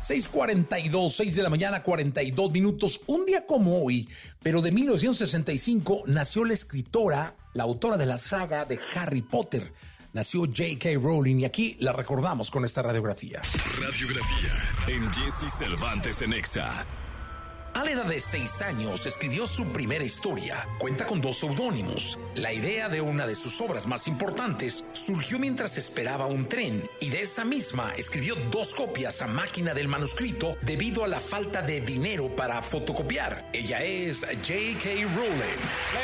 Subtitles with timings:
[0.00, 3.00] 6:42, 6 de la mañana, 42 minutos.
[3.06, 4.08] Un día como hoy,
[4.42, 9.72] pero de 1965, nació la escritora, la autora de la saga de Harry Potter.
[10.12, 10.90] Nació J.K.
[11.00, 13.40] Rowling y aquí la recordamos con esta radiografía.
[13.78, 14.52] Radiografía
[14.88, 16.84] en Jesse Cervantes en Exa.
[17.74, 20.68] A la edad de seis años escribió su primera historia.
[20.78, 22.18] Cuenta con dos seudónimos.
[22.34, 27.10] La idea de una de sus obras más importantes surgió mientras esperaba un tren y
[27.10, 31.80] de esa misma escribió dos copias a máquina del manuscrito debido a la falta de
[31.80, 33.48] dinero para fotocopiar.
[33.52, 35.06] Ella es J.K.
[35.14, 35.99] Rowling.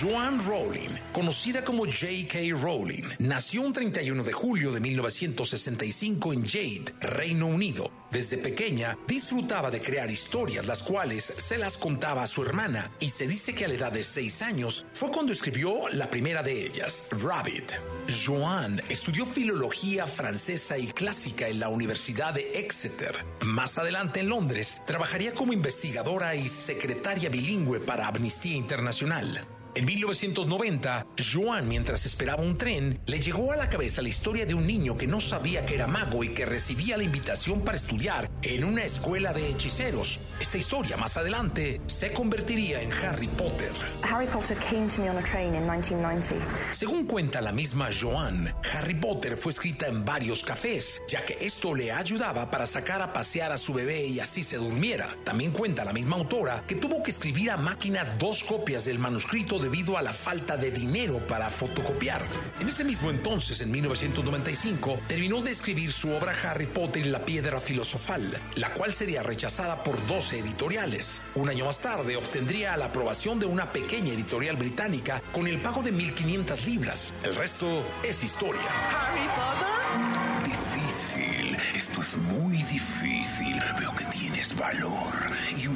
[0.00, 2.38] Joan Rowling, conocida como J.K.
[2.60, 7.90] Rowling, nació un 31 de julio de 1965 en Jade, Reino Unido.
[8.10, 13.10] Desde pequeña disfrutaba de crear historias, las cuales se las contaba a su hermana, y
[13.10, 16.66] se dice que a la edad de 6 años fue cuando escribió la primera de
[16.66, 17.72] ellas, Rabbit.
[18.08, 23.26] Joan estudió filología francesa y clásica en la Universidad de Exeter.
[23.44, 29.46] Más adelante en Londres, trabajaría como investigadora y secretaria bilingüe para Amnistía Internacional.
[29.78, 34.54] En 1990, Joan, mientras esperaba un tren, le llegó a la cabeza la historia de
[34.54, 38.28] un niño que no sabía que era mago y que recibía la invitación para estudiar
[38.42, 40.18] en una escuela de hechiceros.
[40.40, 43.70] Esta historia más adelante se convertiría en Harry Potter.
[44.02, 46.44] Harry Potter came to me on a train in 1990.
[46.72, 51.72] Según cuenta la misma Joan, Harry Potter fue escrita en varios cafés, ya que esto
[51.72, 55.06] le ayudaba para sacar a pasear a su bebé y así se durmiera.
[55.24, 59.67] También cuenta la misma autora que tuvo que escribir a máquina dos copias del manuscrito
[59.68, 62.22] debido a la falta de dinero para fotocopiar.
[62.58, 67.22] En ese mismo entonces, en 1995, terminó de escribir su obra Harry Potter y la
[67.26, 68.22] piedra filosofal,
[68.56, 71.20] la cual sería rechazada por 12 editoriales.
[71.34, 75.82] Un año más tarde obtendría la aprobación de una pequeña editorial británica con el pago
[75.82, 77.12] de 1.500 libras.
[77.22, 78.62] El resto es historia.
[78.62, 80.48] Harry Potter.
[80.48, 83.60] Difícil, esto es muy difícil.
[83.78, 85.12] Veo que tienes valor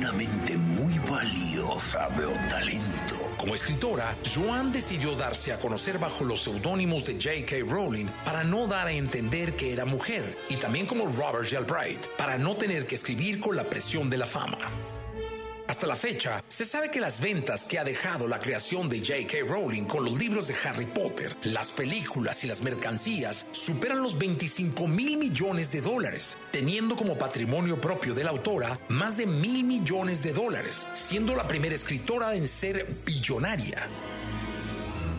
[0.03, 2.08] una mente muy valiosa.
[2.17, 3.17] Veo talento.
[3.36, 7.73] Como escritora, Joan decidió darse a conocer bajo los seudónimos de J.K.
[7.73, 12.36] Rowling para no dar a entender que era mujer, y también como Robert Galbraith, para
[12.36, 14.58] no tener que escribir con la presión de la fama.
[15.73, 19.39] Hasta la fecha, se sabe que las ventas que ha dejado la creación de J.K.
[19.49, 24.87] Rowling con los libros de Harry Potter, las películas y las mercancías superan los 25
[24.87, 30.23] mil millones de dólares, teniendo como patrimonio propio de la autora más de mil millones
[30.23, 33.89] de dólares, siendo la primera escritora en ser billonaria.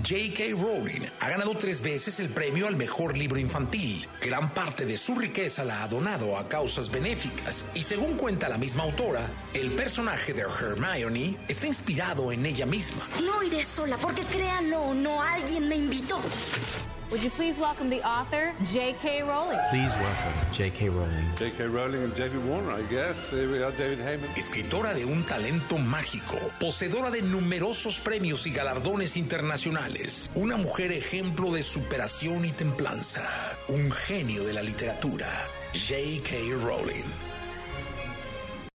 [0.03, 0.55] J.K.
[0.61, 4.05] Rowling ha ganado tres veces el premio al mejor libro infantil.
[4.21, 8.57] Gran parte de su riqueza la ha donado a causas benéficas y según cuenta la
[8.57, 9.21] misma autora,
[9.53, 13.07] el personaje de Hermione está inspirado en ella misma.
[13.23, 16.19] No iré sola porque créanlo o no, alguien me invitó.
[17.13, 19.21] Would you please welcome the author, J.K.
[19.21, 19.59] Rowling?
[19.69, 20.89] Please welcome J.K.
[20.89, 21.29] Rowling.
[21.37, 21.67] J.K.
[21.67, 23.29] Rowling and David Warner, I guess.
[23.29, 24.31] Here we are, David Heyman.
[24.35, 29.92] Escritora de un talento mágico, poseedora de numerosos premios y galardones internacionales,
[30.35, 35.29] una mujer ejemplo de superación y templanza, un genio de la literatura,
[35.73, 36.35] J.K.
[36.61, 37.32] Rowling.